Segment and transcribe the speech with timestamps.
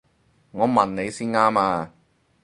[0.49, 1.93] 我問你先啱啊！